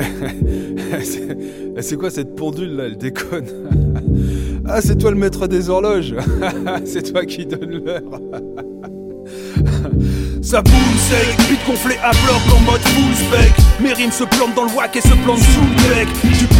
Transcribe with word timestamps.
Eh, 1.78 1.82
c'est 1.82 1.96
quoi 1.96 2.10
cette 2.10 2.34
pendule 2.36 2.74
là? 2.74 2.84
Elle 2.86 2.96
déconne. 2.96 3.46
Ah, 4.68 4.80
c'est 4.80 4.96
toi 4.98 5.10
le 5.10 5.16
maître 5.16 5.46
des 5.46 5.70
horloges. 5.70 6.14
c'est 6.84 7.12
toi 7.12 7.24
qui 7.24 7.46
donne 7.46 7.84
l'heure. 7.84 8.02
Ça 10.42 10.62
boule 10.62 10.98
sec, 10.98 11.48
vite 11.48 11.60
gonflé 11.66 11.96
à 12.02 12.10
bloc 12.10 12.56
en 12.56 12.60
mode 12.70 12.80
full 12.80 13.14
spec 13.14 13.52
Mes 13.80 13.92
rimes 13.92 14.10
se 14.10 14.24
plantent 14.24 14.54
dans 14.54 14.64
le 14.64 14.72
wack 14.72 14.96
et 14.96 15.00
se 15.00 15.14
plantent 15.24 15.38
sous 15.38 15.60
le 15.60 15.94
deck 15.94 16.08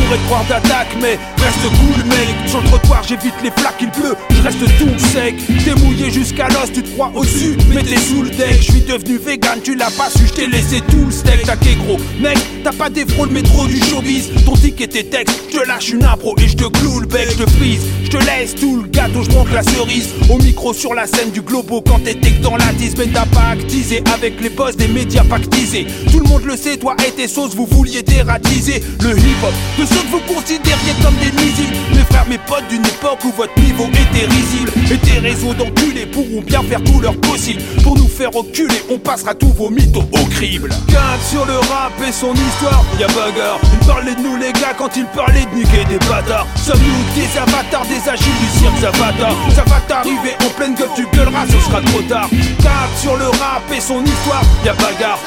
pourrais 0.06 0.18
croire 0.26 0.44
d'attaque 0.44 0.88
mais 1.00 1.18
reste 1.38 1.62
cool 1.62 2.04
mec. 2.04 2.48
Sur 2.48 2.60
le 2.60 2.68
trottoir 2.68 3.02
j'évite 3.02 3.34
les 3.42 3.50
flaques, 3.50 3.80
il 3.80 3.90
pleut, 3.90 4.14
je 4.30 4.42
reste 4.42 4.78
tout 4.78 4.98
sec. 4.98 5.34
T'es 5.64 5.74
mouillé 5.82 6.10
jusqu'à 6.10 6.48
l'os, 6.48 6.72
tu 6.72 6.82
te 6.82 6.90
crois 6.90 7.10
au-dessus 7.14 7.56
mais 7.68 7.82
t'es 7.82 7.96
sous 7.96 8.22
le 8.22 8.30
deck. 8.30 8.56
Je 8.58 8.72
suis 8.72 8.80
devenu 8.80 9.18
vegan, 9.18 9.60
tu 9.62 9.74
l'as 9.74 9.90
pas 9.90 10.10
su, 10.10 10.26
je 10.26 10.32
t'ai 10.32 10.46
laissé 10.46 10.80
tout 10.88 11.06
le 11.06 11.10
steak. 11.10 11.42
T'as 11.44 11.56
gros, 11.56 11.98
mec, 12.20 12.38
t'as 12.62 12.72
pas 12.72 12.90
défro 12.90 13.24
le 13.24 13.32
métro 13.32 13.66
du 13.66 13.78
showbiz. 13.80 14.30
Ton 14.44 14.54
tic 14.54 14.80
et 14.80 14.88
tes 14.88 15.04
textes, 15.04 15.40
je 15.52 15.66
lâche 15.66 15.90
une 15.90 16.04
impro 16.04 16.34
et 16.38 16.48
je 16.48 16.56
te 16.56 16.64
cloue 16.64 17.00
le 17.00 17.06
bec, 17.06 17.28
je 17.30 17.44
te 17.44 17.50
prise 17.56 17.80
Je 18.04 18.10
te 18.10 18.18
laisse 18.18 18.54
tout 18.54 18.82
le 18.82 18.88
gâteau, 18.88 19.22
je 19.22 19.30
manque 19.30 19.52
la 19.52 19.62
cerise. 19.62 20.10
Au 20.30 20.38
micro 20.38 20.72
sur 20.72 20.94
la 20.94 21.06
scène 21.06 21.30
du 21.30 21.42
globo 21.42 21.80
quand 21.80 21.98
t'étais 22.00 22.30
dans 22.42 22.56
la 22.56 22.72
10 22.72 22.96
mais 22.98 23.06
t'as 23.06 23.26
pas 23.26 23.50
actif 23.52 23.76
avec 24.14 24.40
les 24.40 24.50
boss 24.50 24.76
des 24.76 24.88
médias 24.88 25.24
pactisés. 25.24 25.86
Tout 26.10 26.20
le 26.20 26.28
monde 26.28 26.44
le 26.44 26.56
sait, 26.56 26.76
toi 26.76 26.96
et 27.06 27.10
tes 27.10 27.28
sauces, 27.28 27.54
vous 27.54 27.66
vouliez 27.66 28.02
dératiser 28.02 28.82
le 29.00 29.10
hip-hop. 29.10 29.52
De 29.78 29.84
que 30.02 30.10
vous 30.10 30.34
considériez 30.34 30.94
comme 31.02 31.14
des 31.16 31.32
nuisibles. 31.40 31.76
Mes 31.94 32.04
frères, 32.04 32.26
mes 32.28 32.38
potes 32.38 32.66
d'une 32.68 32.84
époque 32.84 33.24
où 33.24 33.32
votre 33.32 33.58
niveau 33.60 33.86
était 33.88 34.26
risible. 34.26 34.72
Et 34.90 34.98
tes 34.98 35.18
réseaux 35.18 35.54
d'enculés 35.54 36.06
pourront 36.06 36.42
bien 36.42 36.62
faire 36.62 36.82
tout 36.84 37.00
leur 37.00 37.16
possible. 37.20 37.62
Pour 37.82 37.96
nous 37.96 38.08
faire 38.08 38.30
reculer, 38.32 38.82
on 38.90 38.98
passera 38.98 39.34
tous 39.34 39.52
vos 39.52 39.70
mythos 39.70 40.04
au 40.12 40.24
crible. 40.26 40.70
Cap 40.88 41.20
sur 41.30 41.44
le 41.46 41.56
rap 41.56 41.92
et 42.06 42.12
son 42.12 42.34
histoire, 42.34 42.84
y'a 42.98 43.06
bagarre. 43.08 43.58
Il 43.72 43.86
parlait 43.86 44.14
de 44.14 44.20
nous 44.20 44.36
les 44.36 44.52
gars 44.52 44.74
quand 44.76 44.96
il 44.96 45.04
parlait 45.06 45.46
de 45.52 45.58
niquer 45.58 45.84
des 45.88 45.98
bâtards. 46.06 46.46
Sommes-nous 46.56 47.14
des 47.14 47.38
avatars, 47.38 47.86
des 47.86 48.08
agiles 48.08 48.38
du 48.40 48.58
cirque 48.58 48.78
Zavata 48.80 49.30
Ça 49.54 49.64
va 49.66 49.80
t'arriver 49.88 50.34
en 50.44 50.50
pleine 50.50 50.74
gueule, 50.74 50.88
tu 50.94 51.06
gueuleras, 51.12 51.46
ce 51.46 51.58
sera 51.60 51.80
trop 51.80 52.02
tard. 52.02 52.28
Cap 52.62 52.90
sur 53.00 53.16
le 53.16 53.26
rap 53.26 53.62
et 53.74 53.80
son 53.80 54.02
histoire, 54.04 54.42
y'a 54.64 54.74
bagarre. 54.74 55.18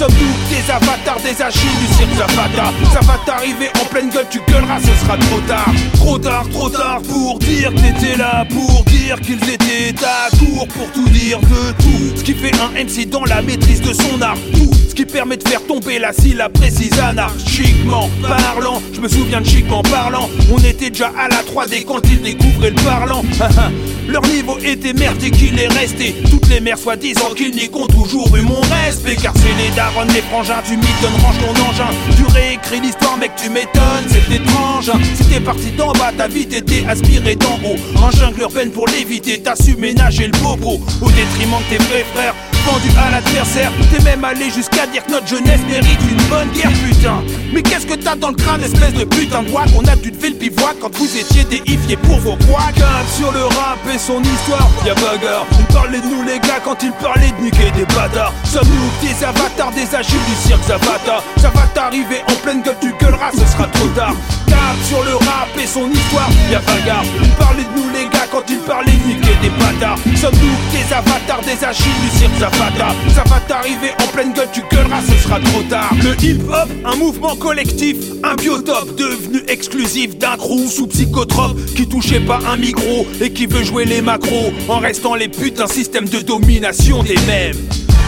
Sommes-nous 0.00 0.48
des 0.48 0.70
avatars, 0.70 1.20
des 1.20 1.42
agiles 1.42 1.78
du 1.78 1.94
cirque 1.94 2.14
Zapata 2.16 2.72
Ça 2.90 3.00
va 3.00 3.20
t'arriver 3.26 3.68
en 3.78 3.84
pleine 3.84 4.08
gueule, 4.08 4.24
tu 4.30 4.40
gueuleras, 4.48 4.80
ce 4.80 5.04
sera 5.04 5.18
trop 5.18 5.40
tard. 5.40 5.74
Trop 5.92 6.18
tard, 6.18 6.48
trop 6.48 6.70
tard 6.70 7.02
pour 7.02 7.38
dire 7.40 7.70
que 7.74 7.80
t'étais 7.80 8.16
là, 8.16 8.46
pour 8.48 8.82
dire 8.84 9.20
qu'ils 9.20 9.46
étaient 9.50 9.94
à 10.02 10.34
court, 10.38 10.66
pour 10.68 10.90
tout 10.92 11.06
dire 11.10 11.38
de 11.40 11.72
tout. 11.82 12.16
Ce 12.16 12.24
qui 12.24 12.32
fait 12.32 12.50
un 12.62 12.82
MC 12.82 13.10
dans 13.10 13.26
la 13.26 13.42
maîtrise 13.42 13.82
de 13.82 13.92
son 13.92 14.22
art. 14.22 14.38
Tout 14.54 14.70
ce 14.88 14.94
qui 14.94 15.04
permet 15.04 15.36
de 15.36 15.46
faire 15.46 15.62
tomber 15.66 15.98
la 15.98 16.14
syllabe 16.14 16.52
précise 16.52 16.98
anarchiquement 16.98 18.08
parlant. 18.22 18.80
Je 18.94 19.02
me 19.02 19.08
souviens 19.08 19.42
de 19.42 19.46
chiquement 19.46 19.82
parlant. 19.82 20.30
On 20.50 20.56
était 20.60 20.88
déjà 20.88 21.08
à 21.08 21.28
la 21.28 21.42
3D 21.42 21.84
quand 21.84 22.00
ils 22.08 22.22
découvraient 22.22 22.70
le 22.70 22.82
parlant. 22.82 23.22
Leur 24.10 24.26
niveau 24.26 24.58
était 24.58 24.92
merdique, 24.92 25.40
il 25.40 25.56
est 25.60 25.68
resté. 25.68 26.16
Toutes 26.28 26.48
les 26.48 26.58
mères 26.58 26.78
soi-disant 26.78 27.32
qu'ils 27.36 27.54
n'y 27.54 27.70
ont 27.72 27.86
toujours 27.86 28.36
eu 28.36 28.40
mon 28.40 28.60
respect. 28.60 29.14
Car 29.14 29.32
c'est 29.36 29.62
les 29.62 29.70
darons, 29.76 30.04
les 30.12 30.20
frangins, 30.22 30.60
tu 30.66 30.76
m'étonnes, 30.76 31.14
range 31.22 31.38
ton 31.38 31.52
engin. 31.62 31.90
Tu 32.16 32.24
réécris 32.24 32.80
l'histoire, 32.80 33.09
tu 33.42 33.50
m'étonnes, 33.50 34.06
c'est 34.08 34.34
étrange. 34.34 34.90
Si 35.14 35.24
t'es 35.26 35.40
parti 35.40 35.70
d'en 35.72 35.92
bas, 35.92 36.12
ta 36.16 36.28
vie 36.28 36.46
t'était 36.46 36.84
aspirée 36.86 37.36
d'en 37.36 37.58
haut. 37.64 37.76
En 37.96 38.10
jungle 38.10 38.40
urbaine 38.40 38.70
pour 38.70 38.86
l'éviter, 38.86 39.40
t'as 39.42 39.56
su 39.56 39.76
ménager 39.76 40.26
le 40.26 40.38
bobo. 40.38 40.80
Au 41.00 41.10
détriment 41.10 41.58
de 41.58 41.76
tes 41.76 41.84
vrais 41.84 42.04
frères, 42.14 42.34
vendu 42.66 42.88
à 42.98 43.10
l'adversaire. 43.10 43.72
T'es 43.92 44.02
même 44.02 44.24
allé 44.24 44.50
jusqu'à 44.50 44.86
dire 44.86 45.04
que 45.04 45.12
notre 45.12 45.26
jeunesse 45.26 45.60
mérite 45.68 46.00
une 46.10 46.22
bonne 46.28 46.50
guerre, 46.50 46.72
putain. 46.86 47.22
Mais 47.52 47.62
qu'est-ce 47.62 47.86
que 47.86 47.94
t'as 47.94 48.16
dans 48.16 48.30
le 48.30 48.36
crâne, 48.36 48.62
espèce 48.62 48.94
de 48.94 49.04
putain 49.04 49.42
de 49.42 49.50
On 49.76 49.84
a 49.86 49.96
dû 49.96 50.12
te 50.12 50.26
le 50.26 50.34
bivouac 50.34 50.76
quand 50.80 50.94
vous 50.96 51.16
étiez 51.16 51.44
déifiés 51.44 51.96
pour 51.96 52.18
vos 52.20 52.36
poids. 52.36 52.60
sur 53.16 53.32
le 53.32 53.44
rap 53.44 53.78
et 53.92 53.98
son 53.98 54.22
histoire, 54.22 54.68
y'a 54.84 54.94
bagarre. 54.94 55.46
Il 55.58 55.74
parlait 55.74 56.00
de 56.00 56.06
nous 56.06 56.22
les 56.22 56.38
gars 56.40 56.60
quand 56.64 56.76
il 56.82 56.92
parlait 56.92 57.32
de 57.38 57.44
niquer 57.44 57.70
des 57.76 57.84
bâtards. 57.86 58.32
Sommes-nous 58.44 59.06
des 59.06 59.24
avatars, 59.24 59.72
des 59.72 59.94
agiles 59.94 60.24
du 60.28 60.48
cirque 60.48 60.62
Zavata? 60.66 61.22
Ça 61.36 61.50
va 61.50 61.66
t'arriver 61.74 62.22
en 62.28 62.34
pleine 62.42 62.62
gueule, 62.62 62.76
tu 62.80 62.92
gueuleras, 63.00 63.29
ce 63.34 63.46
sera 63.52 63.66
trop 63.66 63.88
tard. 63.88 64.14
Cap 64.46 64.76
sur 64.88 65.02
le 65.04 65.14
rap 65.16 65.48
et 65.62 65.66
son 65.66 65.90
histoire, 65.90 66.28
y'a 66.50 66.60
bagarre. 66.60 67.04
Parlait 67.38 67.62
de 67.62 67.80
nous 67.80 67.88
les 67.92 68.04
gars 68.04 68.26
quand 68.30 68.42
il 68.48 68.58
parlait 68.58 68.92
de 68.92 69.08
niquer 69.08 69.36
des 69.42 69.50
bâtards. 69.50 69.98
Sommes-nous 70.16 70.56
des 70.72 70.92
avatars, 70.92 71.40
des 71.42 71.64
agiles 71.64 72.00
du 72.02 72.18
cirque 72.18 72.38
Zapata? 72.38 72.94
Ça 73.14 73.24
va 73.26 73.40
t'arriver 73.40 73.92
en 74.02 74.06
pleine 74.08 74.32
gueule, 74.32 74.48
tu 74.52 74.62
gueuleras, 74.70 75.02
ce 75.08 75.22
sera 75.22 75.40
trop 75.40 75.62
tard. 75.62 75.90
Le 76.02 76.14
hip-hop, 76.24 76.68
un 76.84 76.96
mouvement 76.96 77.36
collectif, 77.36 77.96
un 78.22 78.34
biotope 78.34 78.96
devenu 78.96 79.42
exclusif 79.48 80.16
d'un 80.18 80.36
crew 80.36 80.68
sous 80.68 80.86
psychotrope 80.86 81.56
qui 81.74 81.88
touchait 81.88 82.20
pas 82.20 82.38
un 82.50 82.56
micro 82.56 83.06
et 83.20 83.32
qui 83.32 83.46
veut 83.46 83.64
jouer 83.64 83.84
les 83.84 84.02
macros 84.02 84.52
en 84.68 84.78
restant 84.78 85.14
les 85.14 85.28
putes 85.28 85.58
d'un 85.58 85.66
système 85.66 86.08
de 86.08 86.20
domination 86.20 87.02
des 87.02 87.18
mêmes. 87.26 87.56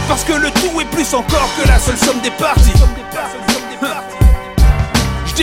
Parce 0.07 0.23
que 0.23 0.33
le 0.33 0.49
tout 0.51 0.81
est 0.81 0.85
plus 0.85 1.13
encore 1.13 1.49
que 1.57 1.67
la 1.67 1.79
seule 1.79 1.97
somme 1.97 2.19
des 2.21 2.31
parties. 2.31 2.71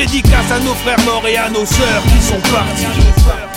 Dédicace 0.01 0.51
à 0.51 0.59
nos 0.61 0.73
frères 0.77 0.99
morts 1.05 1.29
et 1.29 1.37
à 1.37 1.51
nos 1.51 1.67
sœurs 1.67 2.03
qui 2.05 2.23
sont 2.23 2.41
partis. 2.51 3.50